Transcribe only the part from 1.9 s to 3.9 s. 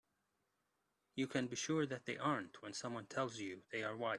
they aren't when someone tells you they